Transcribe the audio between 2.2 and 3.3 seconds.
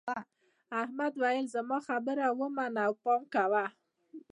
ومنه او پام